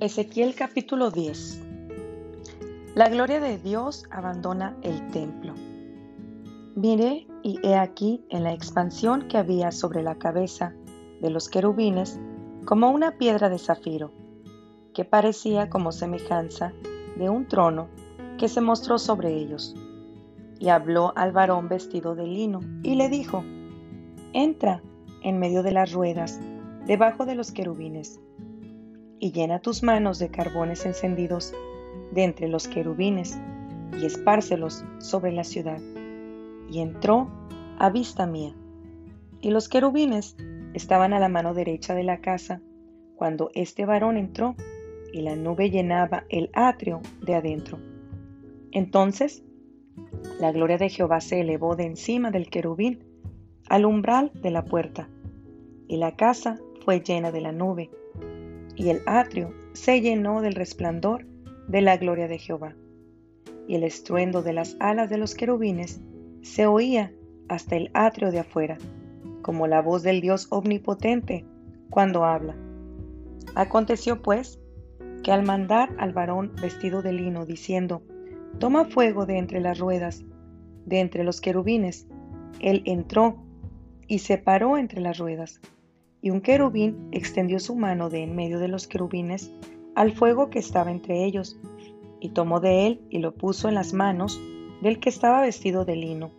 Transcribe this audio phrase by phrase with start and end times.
[0.00, 1.60] Ezequiel capítulo 10
[2.94, 5.52] La gloria de Dios abandona el templo.
[6.74, 10.72] Miré y he aquí en la expansión que había sobre la cabeza
[11.20, 12.18] de los querubines
[12.64, 14.10] como una piedra de zafiro,
[14.94, 16.72] que parecía como semejanza
[17.18, 17.88] de un trono
[18.38, 19.76] que se mostró sobre ellos.
[20.58, 23.44] Y habló al varón vestido de lino y le dijo,
[24.32, 24.82] Entra
[25.22, 26.40] en medio de las ruedas,
[26.86, 28.18] debajo de los querubines
[29.20, 31.54] y llena tus manos de carbones encendidos
[32.10, 33.38] de entre los querubines
[34.00, 35.78] y espárcelos sobre la ciudad.
[36.70, 37.30] Y entró
[37.78, 38.54] a vista mía.
[39.42, 40.36] Y los querubines
[40.72, 42.62] estaban a la mano derecha de la casa
[43.14, 44.56] cuando este varón entró
[45.12, 47.78] y la nube llenaba el atrio de adentro.
[48.72, 49.42] Entonces
[50.40, 53.04] la gloria de Jehová se elevó de encima del querubín
[53.68, 55.08] al umbral de la puerta,
[55.86, 57.90] y la casa fue llena de la nube
[58.80, 61.26] y el atrio se llenó del resplandor
[61.68, 62.74] de la gloria de Jehová.
[63.68, 66.00] Y el estruendo de las alas de los querubines
[66.40, 67.12] se oía
[67.50, 68.78] hasta el atrio de afuera,
[69.42, 71.44] como la voz del Dios omnipotente
[71.90, 72.56] cuando habla.
[73.54, 74.58] Aconteció pues
[75.22, 78.00] que al mandar al varón vestido de lino diciendo,
[78.60, 80.24] Toma fuego de entre las ruedas,
[80.86, 82.06] de entre los querubines,
[82.60, 83.44] él entró
[84.06, 85.60] y se paró entre las ruedas
[86.22, 89.52] y un querubín extendió su mano de en medio de los querubines
[89.94, 91.58] al fuego que estaba entre ellos,
[92.20, 94.40] y tomó de él y lo puso en las manos
[94.82, 96.30] del que estaba vestido de lino,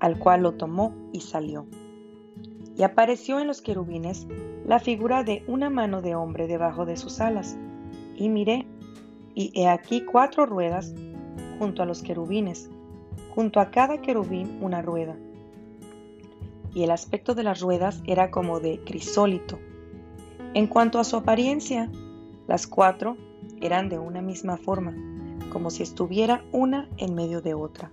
[0.00, 1.66] al cual lo tomó y salió.
[2.76, 4.26] Y apareció en los querubines
[4.66, 7.56] la figura de una mano de hombre debajo de sus alas,
[8.16, 8.66] y miré,
[9.34, 10.94] y he aquí cuatro ruedas
[11.58, 12.70] junto a los querubines,
[13.34, 15.16] junto a cada querubín una rueda
[16.74, 19.58] y el aspecto de las ruedas era como de crisólito.
[20.54, 21.90] En cuanto a su apariencia,
[22.46, 23.16] las cuatro
[23.60, 24.94] eran de una misma forma,
[25.50, 27.92] como si estuviera una en medio de otra.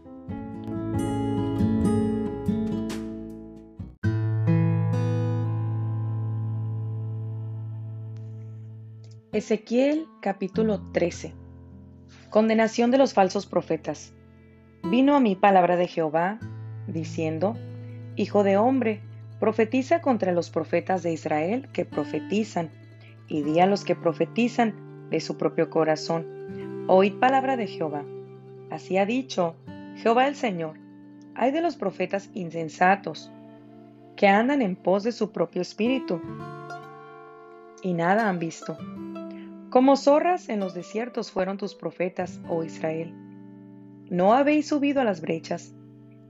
[9.32, 11.34] Ezequiel capítulo 13
[12.30, 14.14] Condenación de los falsos profetas.
[14.84, 16.40] Vino a mí palabra de Jehová,
[16.88, 17.56] diciendo,
[18.20, 19.00] Hijo de hombre,
[19.40, 22.70] profetiza contra los profetas de Israel que profetizan,
[23.30, 28.04] y di a los que profetizan de su propio corazón, oíd palabra de Jehová.
[28.72, 29.56] Así ha dicho
[29.96, 30.74] Jehová el Señor,
[31.34, 33.32] hay de los profetas insensatos,
[34.18, 36.20] que andan en pos de su propio espíritu,
[37.82, 38.78] y nada han visto.
[39.70, 43.14] Como zorras en los desiertos fueron tus profetas, oh Israel.
[44.10, 45.74] No habéis subido a las brechas,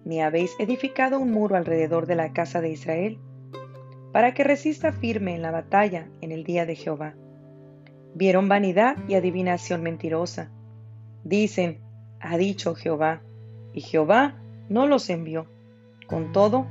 [0.10, 3.20] ni habéis edificado un muro alrededor de la casa de Israel,
[4.12, 7.14] para que resista firme en la batalla en el día de Jehová.
[8.16, 10.50] Vieron vanidad y adivinación mentirosa.
[11.24, 11.82] Dicen,
[12.20, 13.22] ha dicho Jehová,
[13.72, 15.46] y Jehová no los envió.
[16.08, 16.66] Con todo,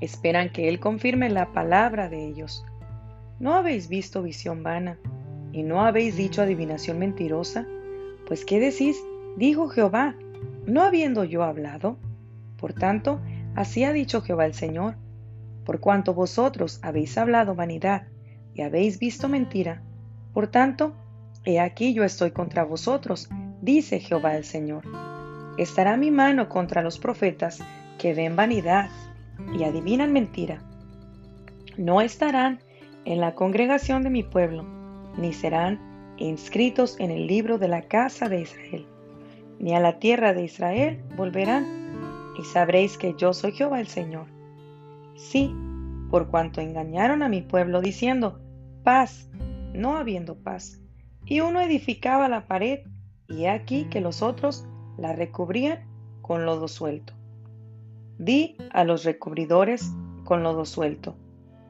[0.00, 2.64] esperan que Él confirme la palabra de ellos.
[3.38, 4.98] ¿No habéis visto visión vana?
[5.52, 7.68] ¿Y no habéis dicho adivinación mentirosa?
[8.26, 9.00] Pues ¿qué decís?
[9.36, 10.16] Dijo Jehová,
[10.66, 11.98] ¿no habiendo yo hablado?
[12.62, 13.20] Por tanto,
[13.56, 14.94] así ha dicho Jehová el Señor,
[15.64, 18.06] por cuanto vosotros habéis hablado vanidad
[18.54, 19.82] y habéis visto mentira,
[20.32, 20.94] por tanto,
[21.44, 23.28] he aquí yo estoy contra vosotros,
[23.60, 24.84] dice Jehová el Señor.
[25.58, 27.58] Estará mi mano contra los profetas
[27.98, 28.90] que ven vanidad
[29.58, 30.62] y adivinan mentira.
[31.76, 32.60] No estarán
[33.04, 34.64] en la congregación de mi pueblo,
[35.18, 35.80] ni serán
[36.16, 38.86] inscritos en el libro de la casa de Israel,
[39.58, 41.81] ni a la tierra de Israel volverán
[42.38, 44.26] y sabréis que yo soy Jehová el Señor.
[45.14, 45.54] Sí,
[46.10, 48.40] por cuanto engañaron a mi pueblo diciendo,
[48.82, 49.28] paz,
[49.72, 50.80] no habiendo paz.
[51.24, 52.80] Y uno edificaba la pared,
[53.28, 54.66] y he aquí que los otros
[54.98, 55.86] la recubrían
[56.20, 57.14] con lodo suelto.
[58.18, 59.92] Di a los recubridores
[60.24, 61.16] con lodo suelto,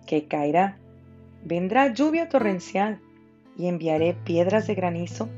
[0.06, 0.78] que caerá.
[1.44, 3.00] Vendrá lluvia torrencial,
[3.56, 5.28] y enviaré piedras de granizo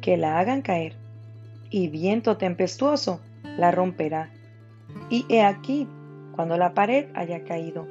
[0.00, 0.96] que la hagan caer,
[1.70, 3.20] y viento tempestuoso
[3.56, 4.30] la romperá
[5.10, 5.88] y he aquí,
[6.32, 7.86] cuando la pared haya caído,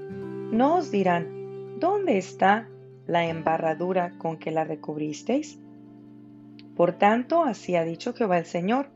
[0.52, 2.68] no os dirán, ¿dónde está
[3.06, 5.60] la embarradura con que la recubristeis?
[6.76, 8.90] Por tanto, así ha dicho Jehová el Señor.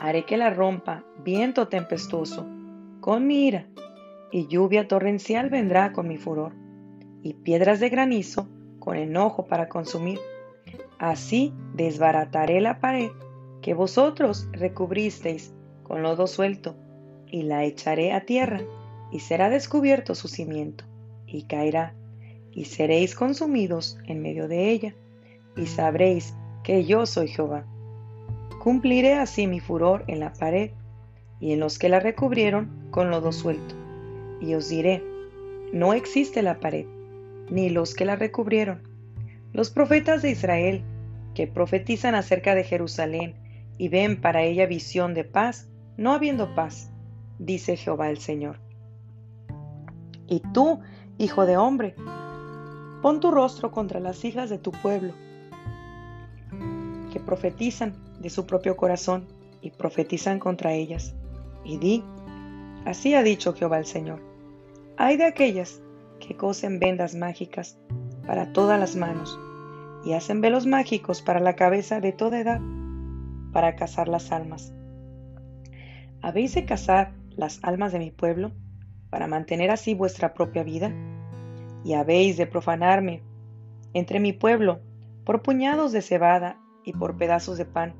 [0.00, 2.46] Haré que la rompa viento tempestuoso
[3.00, 3.66] con mi ira,
[4.30, 6.52] y lluvia torrencial vendrá con mi furor,
[7.22, 10.18] y piedras de granizo con enojo para consumir.
[10.98, 13.10] Así desbarataré la pared
[13.60, 15.54] que vosotros recubristeis
[15.92, 16.74] con lodo suelto,
[17.30, 18.62] y la echaré a tierra,
[19.10, 20.84] y será descubierto su cimiento,
[21.26, 21.92] y caerá,
[22.50, 24.94] y seréis consumidos en medio de ella,
[25.54, 26.32] y sabréis
[26.64, 27.66] que yo soy Jehová.
[28.58, 30.70] Cumpliré así mi furor en la pared
[31.40, 33.74] y en los que la recubrieron con lodo suelto,
[34.40, 35.04] y os diré,
[35.74, 36.86] no existe la pared,
[37.50, 38.80] ni los que la recubrieron.
[39.52, 40.84] Los profetas de Israel,
[41.34, 43.34] que profetizan acerca de Jerusalén
[43.76, 45.68] y ven para ella visión de paz,
[46.02, 46.90] no habiendo paz,
[47.38, 48.58] dice Jehová el Señor.
[50.26, 50.80] Y tú,
[51.16, 51.94] hijo de hombre,
[53.02, 55.14] pon tu rostro contra las hijas de tu pueblo,
[57.12, 59.28] que profetizan de su propio corazón
[59.60, 61.14] y profetizan contra ellas.
[61.64, 62.02] Y di,
[62.84, 64.20] así ha dicho Jehová el Señor,
[64.96, 65.80] hay de aquellas
[66.18, 67.78] que cosen vendas mágicas
[68.26, 69.38] para todas las manos
[70.04, 72.60] y hacen velos mágicos para la cabeza de toda edad,
[73.52, 74.72] para cazar las almas.
[76.22, 78.52] ¿Habéis de cazar las almas de mi pueblo?
[79.12, 80.90] para mantener así vuestra propia vida?
[81.84, 83.22] Y habéis de profanarme
[83.92, 84.80] entre mi pueblo
[85.26, 87.92] por puñados de cebada y por pedazos de pan,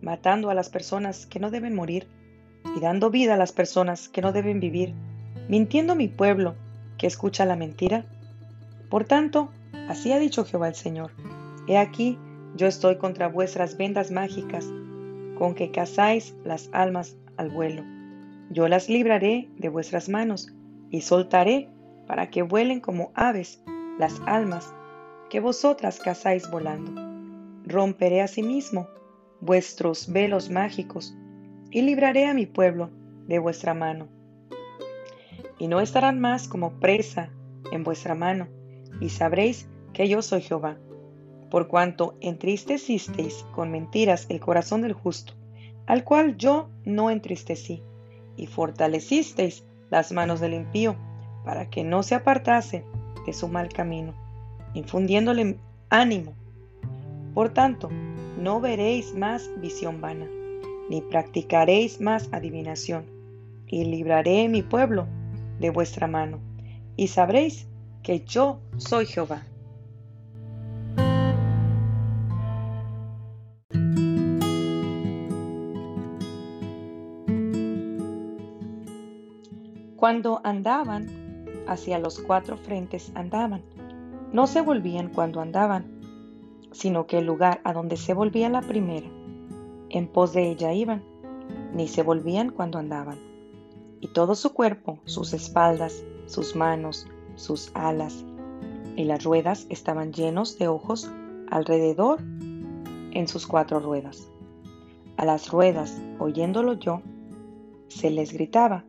[0.00, 2.06] matando a las personas que no deben morir
[2.76, 4.94] y dando vida a las personas que no deben vivir,
[5.48, 6.54] mintiendo mi pueblo
[6.98, 8.06] que escucha la mentira.
[8.90, 9.50] Por tanto,
[9.88, 11.10] así ha dicho Jehová el Señor,
[11.66, 12.16] he aquí
[12.54, 14.68] yo estoy contra vuestras vendas mágicas,
[15.36, 17.82] con que cazáis las almas al vuelo
[18.50, 20.52] yo las libraré de vuestras manos
[20.90, 21.68] y soltaré
[22.06, 23.62] para que vuelen como aves
[23.98, 24.74] las almas
[25.30, 26.92] que vosotras cazáis volando.
[27.64, 28.86] Romperé asimismo
[29.40, 31.16] vuestros velos mágicos
[31.70, 32.90] y libraré a mi pueblo
[33.26, 34.08] de vuestra mano.
[35.58, 37.30] Y no estarán más como presa
[37.72, 38.48] en vuestra mano,
[39.00, 40.76] y sabréis que yo soy Jehová,
[41.50, 45.34] por cuanto entristecisteis con mentiras el corazón del justo,
[45.86, 47.82] al cual yo no entristecí
[48.36, 50.96] y fortalecisteis las manos del impío,
[51.44, 52.84] para que no se apartase
[53.26, 54.14] de su mal camino,
[54.72, 55.58] infundiéndole
[55.90, 56.34] ánimo.
[57.34, 57.90] Por tanto,
[58.38, 60.26] no veréis más visión vana,
[60.88, 63.04] ni practicaréis más adivinación,
[63.66, 65.06] y libraré mi pueblo
[65.60, 66.38] de vuestra mano,
[66.96, 67.66] y sabréis
[68.02, 69.42] que yo soy Jehová.
[80.04, 81.06] Cuando andaban,
[81.66, 83.62] hacia los cuatro frentes andaban.
[84.34, 85.98] No se volvían cuando andaban,
[86.72, 89.06] sino que el lugar a donde se volvía la primera,
[89.88, 91.02] en pos de ella iban,
[91.72, 93.16] ni se volvían cuando andaban.
[94.02, 97.06] Y todo su cuerpo, sus espaldas, sus manos,
[97.36, 98.26] sus alas
[98.96, 101.10] y las ruedas estaban llenos de ojos
[101.50, 104.28] alrededor en sus cuatro ruedas.
[105.16, 107.00] A las ruedas, oyéndolo yo,
[107.88, 108.84] se les gritaba,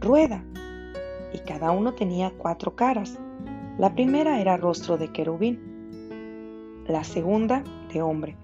[0.00, 0.44] rueda,
[1.32, 3.18] y cada uno tenía cuatro caras.
[3.78, 5.72] La primera era rostro de querubín,
[6.86, 8.36] la segunda de hombre,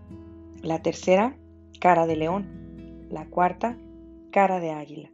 [0.62, 1.36] la tercera
[1.80, 3.76] cara de león, la cuarta
[4.30, 5.10] cara de águila.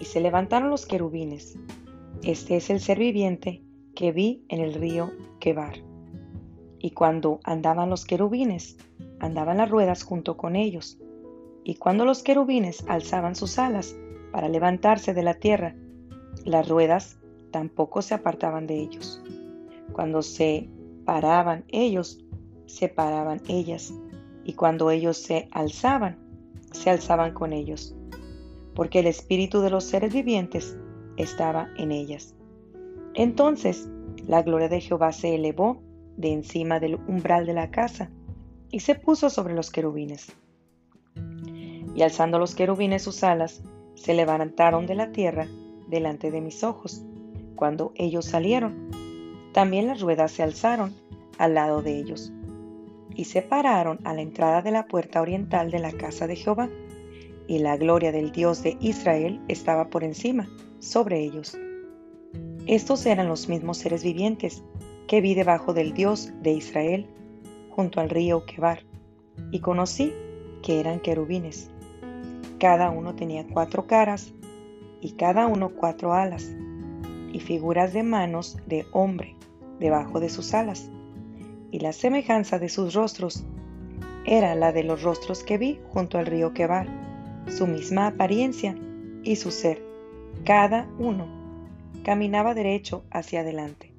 [0.00, 1.58] Y se levantaron los querubines.
[2.22, 3.62] Este es el ser viviente
[3.94, 5.10] que vi en el río
[5.40, 5.74] Quebar.
[6.78, 8.76] Y cuando andaban los querubines,
[9.20, 10.98] andaban las ruedas junto con ellos.
[11.64, 13.96] Y cuando los querubines alzaban sus alas,
[14.32, 15.76] para levantarse de la tierra.
[16.44, 17.18] Las ruedas
[17.52, 19.22] tampoco se apartaban de ellos.
[19.92, 20.68] Cuando se
[21.04, 22.24] paraban ellos,
[22.66, 23.94] se paraban ellas,
[24.44, 26.18] y cuando ellos se alzaban,
[26.72, 27.94] se alzaban con ellos,
[28.74, 30.76] porque el espíritu de los seres vivientes
[31.16, 32.34] estaba en ellas.
[33.14, 33.88] Entonces
[34.26, 35.82] la gloria de Jehová se elevó
[36.16, 38.10] de encima del umbral de la casa
[38.70, 40.32] y se puso sobre los querubines.
[41.94, 43.62] Y alzando los querubines sus alas,
[43.94, 45.46] se levantaron de la tierra
[45.88, 47.04] delante de mis ojos,
[47.54, 48.90] cuando ellos salieron.
[49.52, 50.94] También las ruedas se alzaron
[51.38, 52.32] al lado de ellos,
[53.14, 56.68] y se pararon a la entrada de la puerta oriental de la casa de Jehová,
[57.46, 61.56] y la gloria del Dios de Israel estaba por encima, sobre ellos.
[62.66, 64.62] Estos eran los mismos seres vivientes
[65.08, 67.06] que vi debajo del Dios de Israel,
[67.70, 68.84] junto al río Quebar,
[69.50, 70.12] y conocí
[70.62, 71.71] que eran querubines.
[72.62, 74.32] Cada uno tenía cuatro caras
[75.00, 76.48] y cada uno cuatro alas
[77.32, 79.34] y figuras de manos de hombre
[79.80, 80.88] debajo de sus alas.
[81.72, 83.42] Y la semejanza de sus rostros
[84.26, 86.86] era la de los rostros que vi junto al río Quebar,
[87.48, 88.76] su misma apariencia
[89.24, 89.82] y su ser.
[90.44, 91.26] Cada uno
[92.04, 93.92] caminaba derecho hacia adelante.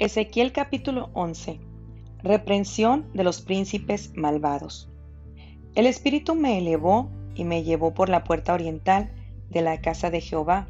[0.00, 1.60] Ezequiel capítulo 11.
[2.22, 4.88] Reprensión de los príncipes malvados.
[5.74, 9.10] El Espíritu me elevó y me llevó por la puerta oriental
[9.50, 10.68] de la casa de Jehová,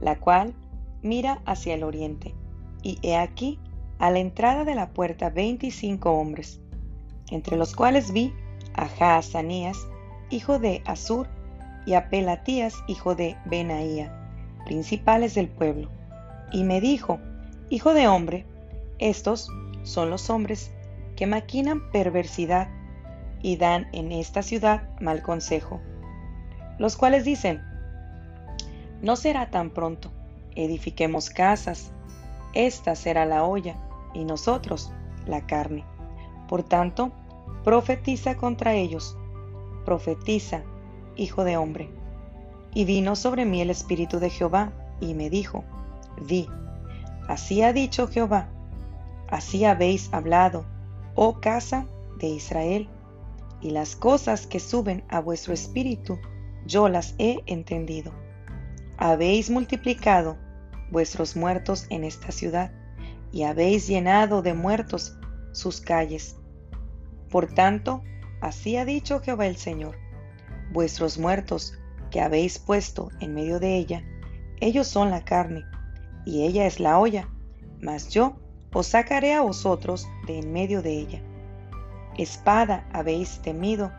[0.00, 0.54] la cual
[1.02, 2.34] mira hacia el oriente.
[2.82, 3.60] Y he aquí,
[4.00, 6.60] a la entrada de la puerta veinticinco hombres,
[7.30, 8.32] entre los cuales vi
[8.74, 9.86] a Jaazanías,
[10.30, 11.28] hijo de Azur,
[11.86, 14.12] y a Pelatías, hijo de Benaía,
[14.64, 15.88] principales del pueblo.
[16.52, 17.20] Y me dijo,
[17.70, 18.44] Hijo de hombre,
[18.98, 19.48] estos
[19.82, 20.70] son los hombres
[21.16, 22.68] que maquinan perversidad
[23.42, 25.80] y dan en esta ciudad mal consejo,
[26.78, 27.62] los cuales dicen,
[29.02, 30.10] no será tan pronto,
[30.56, 31.92] edifiquemos casas,
[32.54, 33.76] esta será la olla
[34.14, 34.90] y nosotros
[35.26, 35.84] la carne.
[36.48, 37.12] Por tanto,
[37.64, 39.16] profetiza contra ellos,
[39.84, 40.62] profetiza,
[41.16, 41.90] hijo de hombre.
[42.72, 45.64] Y vino sobre mí el Espíritu de Jehová, y me dijo,
[46.26, 46.48] Di,
[47.28, 48.48] así ha dicho Jehová,
[49.28, 50.64] así habéis hablado,
[51.14, 51.86] oh casa
[52.18, 52.88] de Israel,
[53.60, 56.18] y las cosas que suben a vuestro espíritu,
[56.66, 58.12] yo las he entendido.
[58.98, 60.36] Habéis multiplicado
[60.90, 62.72] vuestros muertos en esta ciudad,
[63.32, 65.16] y habéis llenado de muertos
[65.52, 66.36] sus calles.
[67.30, 68.02] Por tanto,
[68.40, 69.96] así ha dicho Jehová el Señor,
[70.72, 71.78] vuestros muertos
[72.10, 74.04] que habéis puesto en medio de ella,
[74.60, 75.64] ellos son la carne,
[76.24, 77.28] y ella es la olla,
[77.80, 78.36] mas yo
[78.74, 81.22] os sacaré a vosotros de en medio de ella.
[82.18, 83.92] Espada habéis temido,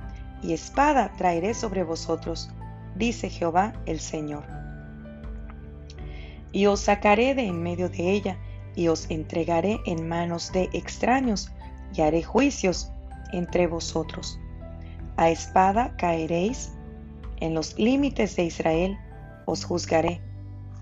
[0.44, 2.50] y espada traeré sobre vosotros,
[2.96, 4.44] dice Jehová el Señor.
[6.52, 8.38] Y os sacaré de en medio de ella,
[8.76, 11.52] y os entregaré en manos de extraños,
[11.94, 12.92] y haré juicios
[13.32, 14.38] entre vosotros.
[15.16, 16.74] A espada caeréis,
[17.40, 18.98] en los límites de Israel
[19.46, 20.22] os juzgaré,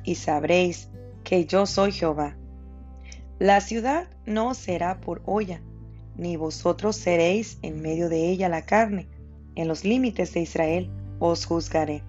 [0.04, 0.90] y sabréis
[1.24, 2.36] que yo soy Jehová.
[3.44, 5.60] La ciudad no será por olla,
[6.16, 9.10] ni vosotros seréis en medio de ella la carne,
[9.56, 12.04] en los límites de Israel os juzgaré.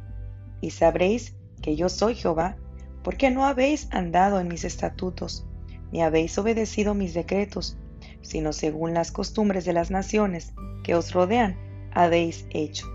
[0.60, 2.54] Y sabréis que yo soy Jehová,
[3.02, 5.44] porque no habéis andado en mis estatutos,
[5.90, 7.76] ni habéis obedecido mis decretos,
[8.22, 11.56] sino según las costumbres de las naciones que os rodean
[11.92, 12.86] habéis hecho.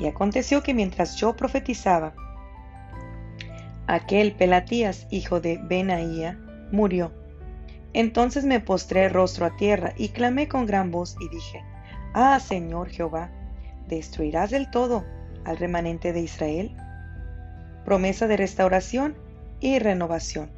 [0.00, 2.14] Y aconteció que mientras yo profetizaba,
[3.86, 6.40] aquel Pelatías, hijo de Benaía,
[6.72, 7.27] murió.
[7.92, 11.64] Entonces me postré rostro a tierra y clamé con gran voz y dije,
[12.14, 13.30] Ah, Señor Jehová,
[13.86, 15.04] ¿destruirás del todo
[15.44, 16.76] al remanente de Israel?
[17.84, 19.16] Promesa de restauración
[19.60, 20.50] y renovación.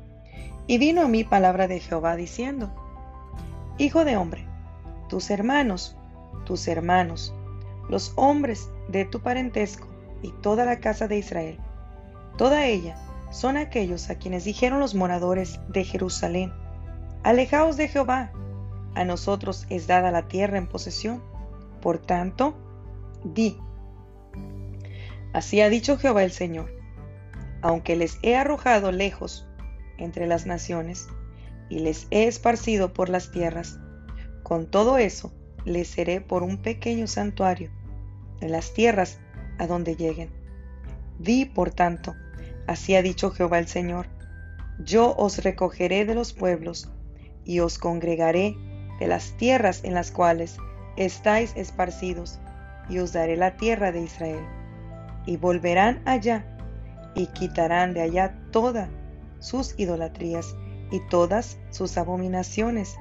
[0.66, 2.72] Y vino a mí palabra de Jehová diciendo,
[3.78, 4.46] Hijo de hombre,
[5.08, 5.96] tus hermanos,
[6.44, 7.34] tus hermanos,
[7.88, 9.86] los hombres de tu parentesco
[10.22, 11.58] y toda la casa de Israel.
[12.36, 12.96] Toda ella
[13.30, 16.52] son aquellos a quienes dijeron los moradores de Jerusalén,
[17.22, 18.32] Alejaos de Jehová,
[18.94, 21.22] a nosotros es dada la tierra en posesión.
[21.82, 22.54] Por tanto,
[23.24, 23.58] di,
[25.34, 26.72] así ha dicho Jehová el Señor,
[27.60, 29.46] aunque les he arrojado lejos
[29.98, 31.08] entre las naciones
[31.68, 33.78] y les he esparcido por las tierras,
[34.42, 35.30] con todo eso
[35.66, 37.70] les seré por un pequeño santuario
[38.40, 39.20] de las tierras
[39.58, 40.30] a donde lleguen.
[41.18, 42.14] Di, por tanto,
[42.66, 44.06] así ha dicho Jehová el Señor,
[44.82, 46.90] yo os recogeré de los pueblos
[47.50, 48.56] y os congregaré
[49.00, 50.58] de las tierras en las cuales
[50.96, 52.38] estáis esparcidos,
[52.88, 54.38] y os daré la tierra de Israel.
[55.26, 56.46] Y volverán allá,
[57.16, 58.88] y quitarán de allá todas
[59.40, 60.54] sus idolatrías
[60.92, 62.96] y todas sus abominaciones,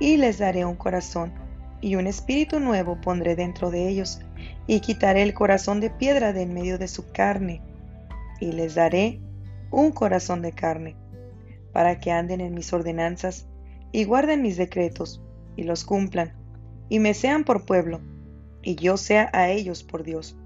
[0.00, 1.32] y les daré un corazón,
[1.80, 4.20] y un espíritu nuevo pondré dentro de ellos,
[4.66, 7.62] y quitaré el corazón de piedra de en medio de su carne,
[8.40, 9.20] y les daré
[9.70, 10.96] un corazón de carne,
[11.72, 13.46] para que anden en mis ordenanzas,
[13.92, 15.22] y guarden mis decretos,
[15.56, 16.32] y los cumplan,
[16.88, 18.00] y me sean por pueblo,
[18.62, 20.36] y yo sea a ellos por Dios.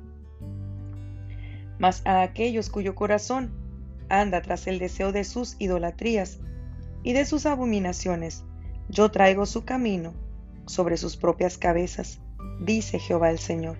[1.78, 3.52] Mas a aquellos cuyo corazón
[4.08, 6.40] anda tras el deseo de sus idolatrías
[7.02, 8.44] y de sus abominaciones,
[8.88, 10.14] yo traigo su camino
[10.66, 12.20] sobre sus propias cabezas,
[12.60, 13.76] dice Jehová el Señor.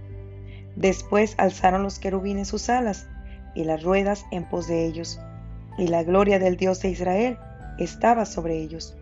[0.76, 3.08] Después alzaron los querubines sus alas
[3.54, 5.18] y las ruedas en pos de ellos,
[5.78, 7.38] y la gloria del Dios de Israel
[7.78, 8.96] estaba sobre ellos.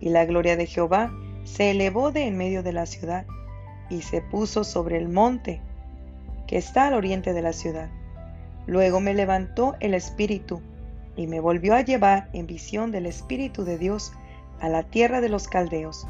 [0.00, 1.12] Y la gloria de Jehová
[1.44, 3.26] se elevó de en medio de la ciudad,
[3.88, 5.60] y se puso sobre el monte
[6.46, 7.88] que está al oriente de la ciudad.
[8.66, 10.60] Luego me levantó el Espíritu,
[11.16, 14.12] y me volvió a llevar en visión del Espíritu de Dios
[14.60, 16.06] a la tierra de los caldeos,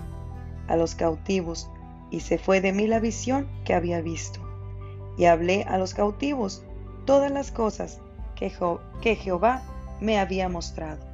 [0.68, 1.70] a los cautivos,
[2.10, 4.50] y se fue de mí la visión que había visto
[5.20, 6.62] y hablé a los cautivos
[7.04, 8.00] todas las cosas
[8.36, 8.50] que,
[9.02, 9.62] que Jehová
[10.00, 11.09] me había mostrado.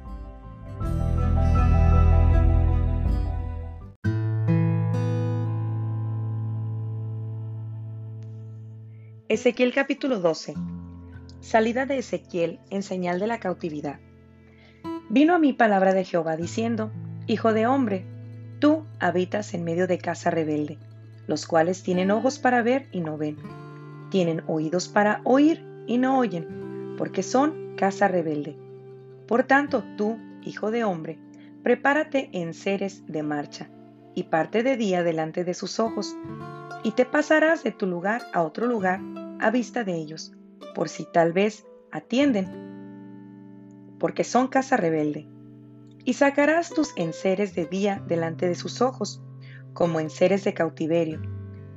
[9.29, 10.53] Ezequiel capítulo 12.
[11.41, 13.99] Salida de Ezequiel en señal de la cautividad.
[15.09, 16.93] Vino a mí palabra de Jehová diciendo,
[17.27, 18.05] Hijo de hombre,
[18.59, 20.77] tú habitas en medio de casa rebelde,
[21.27, 23.35] los cuales tienen ojos para ver y no ven,
[24.11, 28.55] tienen oídos para oír y no oyen, porque son casa rebelde.
[29.27, 31.19] Por tanto, tú, hijo de hombre,
[31.63, 33.69] prepárate en seres de marcha,
[34.17, 36.17] y parte de día delante de sus ojos,
[36.83, 38.99] y te pasarás de tu lugar a otro lugar
[39.39, 40.33] a vista de ellos,
[40.73, 42.47] por si tal vez atienden,
[43.99, 45.27] porque son casa rebelde.
[46.03, 49.21] Y sacarás tus enseres de día delante de sus ojos,
[49.73, 51.21] como enseres de cautiverio,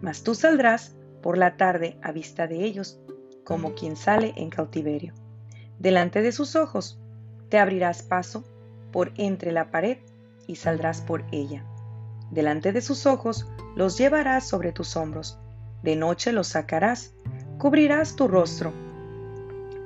[0.00, 2.98] mas tú saldrás por la tarde a vista de ellos,
[3.44, 5.12] como quien sale en cautiverio.
[5.78, 6.98] Delante de sus ojos
[7.50, 8.44] te abrirás paso
[8.92, 9.98] por entre la pared
[10.46, 11.66] y saldrás por ella.
[12.30, 15.38] Delante de sus ojos los llevarás sobre tus hombros,
[15.82, 17.12] de noche los sacarás,
[17.58, 18.72] cubrirás tu rostro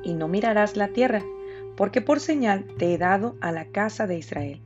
[0.02, 1.22] y no mirarás la tierra,
[1.76, 4.62] porque por señal te he dado a la casa de Israel.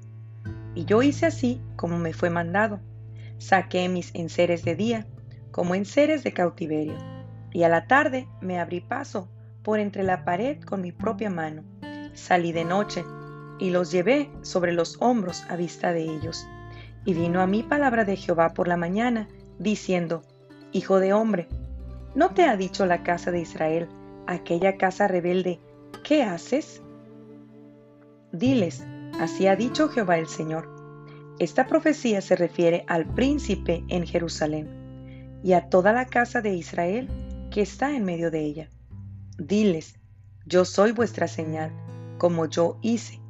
[0.75, 2.81] Y yo hice así como me fue mandado.
[3.39, 5.07] Saqué mis enseres de día,
[5.53, 6.97] como enseres de cautiverio,
[7.53, 9.29] y a la tarde me abrí paso
[9.63, 11.63] por entre la pared con mi propia mano.
[12.15, 13.05] Salí de noche,
[13.59, 16.47] y los llevé sobre los hombros a vista de ellos.
[17.05, 19.29] Y vino a mí palabra de Jehová por la mañana,
[19.59, 20.23] diciendo,
[20.73, 21.49] Hijo de hombre,
[22.15, 23.89] ¿no te ha dicho la casa de Israel,
[24.27, 25.61] aquella casa rebelde,
[26.05, 26.83] ¿qué haces?
[28.33, 28.85] Diles,
[29.21, 30.69] así ha dicho Jehová el Señor.
[31.39, 34.69] Esta profecía se refiere al príncipe en Jerusalén
[35.43, 37.09] y a toda la casa de Israel
[37.51, 38.69] que está en medio de ella.
[39.39, 39.99] Diles,
[40.45, 41.73] yo soy vuestra señal,
[42.19, 43.21] como yo hice.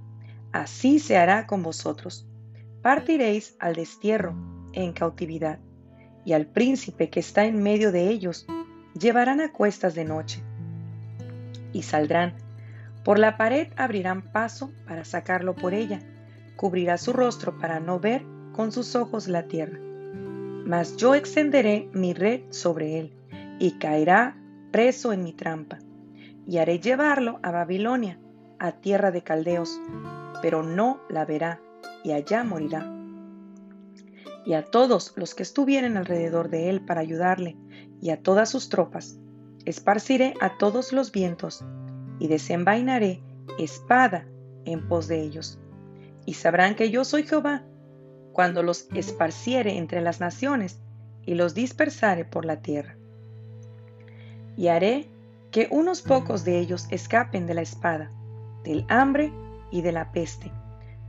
[0.52, 2.27] Así se hará con vosotros
[2.88, 4.34] partiréis al destierro
[4.72, 5.58] en cautividad,
[6.24, 8.46] y al príncipe que está en medio de ellos
[8.98, 10.42] llevarán a cuestas de noche,
[11.74, 12.32] y saldrán.
[13.04, 16.00] Por la pared abrirán paso para sacarlo por ella,
[16.56, 18.24] cubrirá su rostro para no ver
[18.54, 19.78] con sus ojos la tierra.
[20.64, 23.12] Mas yo extenderé mi red sobre él,
[23.58, 24.34] y caerá
[24.70, 25.78] preso en mi trampa,
[26.46, 28.18] y haré llevarlo a Babilonia,
[28.58, 29.78] a tierra de caldeos,
[30.40, 31.60] pero no la verá
[32.04, 32.92] y allá morirá.
[34.44, 37.56] Y a todos los que estuvieren alrededor de él para ayudarle,
[38.00, 39.18] y a todas sus tropas,
[39.64, 41.64] esparciré a todos los vientos,
[42.18, 43.22] y desenvainaré
[43.58, 44.26] espada
[44.64, 45.58] en pos de ellos.
[46.24, 47.64] Y sabrán que yo soy Jehová,
[48.32, 50.80] cuando los esparciere entre las naciones,
[51.26, 52.96] y los dispersare por la tierra.
[54.56, 55.08] Y haré
[55.50, 58.10] que unos pocos de ellos escapen de la espada,
[58.64, 59.32] del hambre
[59.70, 60.50] y de la peste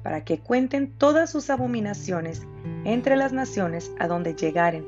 [0.03, 2.43] para que cuenten todas sus abominaciones
[2.85, 4.85] entre las naciones a donde llegaren,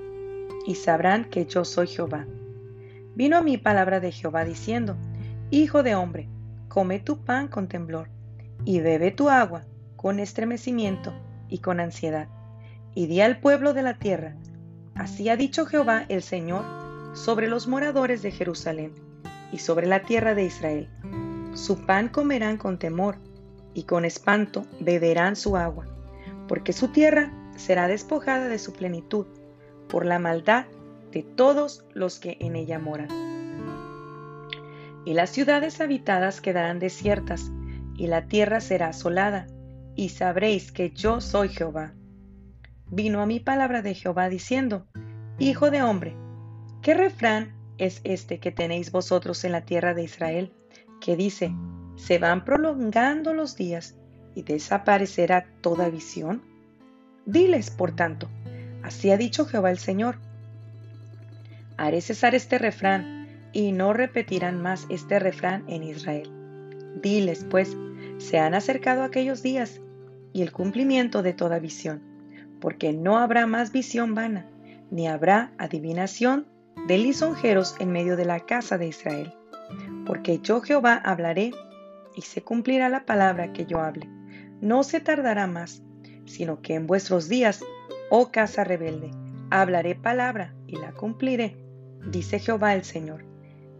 [0.66, 2.26] y sabrán que yo soy Jehová.
[3.16, 4.96] Vino a mí palabra de Jehová diciendo,
[5.50, 6.30] Hijo de hombre,
[6.68, 8.10] come tu pan con temblor,
[8.64, 11.14] y bebe tu agua con estremecimiento
[11.50, 12.28] y con ansiedad,
[12.96, 14.36] y di al pueblo de la tierra,
[14.96, 16.64] así ha dicho Jehová el Señor,
[17.14, 18.94] sobre los moradores de Jerusalén,
[19.52, 20.90] y sobre la tierra de Israel.
[21.54, 23.18] Su pan comerán con temor,
[23.74, 25.86] y con espanto beberán su agua,
[26.48, 29.26] porque su tierra será despojada de su plenitud
[29.88, 30.66] por la maldad
[31.12, 33.10] de todos los que en ella moran.
[35.06, 37.52] Y las ciudades habitadas quedarán desiertas,
[37.96, 39.48] y la tierra será asolada,
[39.96, 41.94] y sabréis que yo soy Jehová.
[42.88, 44.88] Vino a mí palabra de Jehová diciendo,
[45.40, 46.16] Hijo de hombre,
[46.82, 50.54] ¿qué refrán es este que tenéis vosotros en la tierra de Israel,
[51.00, 51.52] que dice,
[52.06, 53.96] se van prolongando los días
[54.34, 56.42] y desaparecerá toda visión?
[57.26, 58.28] Diles, por tanto,
[58.82, 60.18] así ha dicho Jehová el Señor.
[61.78, 66.30] Haré cesar este refrán y no repetirán más este refrán en Israel.
[67.02, 67.78] Diles, pues,
[68.18, 69.80] se han acercado aquellos días
[70.34, 72.02] y el cumplimiento de toda visión,
[72.60, 74.48] porque no habrá más visión vana,
[74.90, 76.48] ni habrá adivinación
[76.88, 79.34] de lisonjeros en medio de la casa de Israel.
[80.06, 81.52] Porque yo Jehová hablaré
[82.16, 84.08] y se cumplirá la palabra que yo hable.
[84.62, 85.82] No se tardará más,
[86.26, 87.62] sino que en vuestros días,
[88.10, 89.12] oh casa rebelde,
[89.50, 91.58] hablaré palabra y la cumpliré,
[92.06, 93.26] dice Jehová el Señor.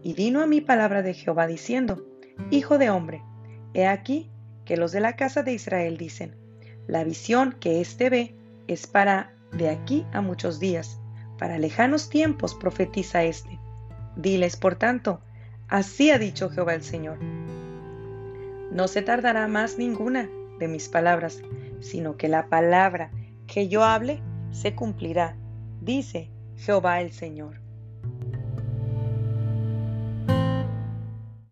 [0.02, 2.04] Y vino a mí palabra de Jehová diciendo,
[2.50, 3.22] Hijo de hombre,
[3.74, 4.30] he aquí
[4.64, 6.36] que los de la casa de Israel dicen,
[6.88, 8.34] la visión que éste ve
[8.66, 10.98] es para de aquí a muchos días,
[11.38, 13.60] para lejanos tiempos profetiza éste.
[14.16, 15.20] Diles, por tanto,
[15.68, 17.18] así ha dicho Jehová el Señor
[18.72, 21.42] no se tardará más ninguna de mis palabras,
[21.80, 23.10] sino que la palabra
[23.46, 25.36] que yo hable se cumplirá,
[25.80, 27.61] dice Jehová el Señor.